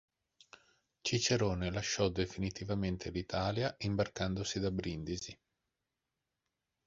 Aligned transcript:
Cicerone 1.03 1.69
lasciò 1.69 2.09
definitivamente 2.09 3.11
l'Italia, 3.11 3.75
imbarcandosi 3.81 4.59
da 4.59 4.71
Brindisi. 4.71 5.37